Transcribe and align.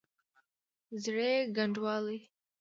زړې 1.03 1.31
ګنډوالې! 1.55 2.19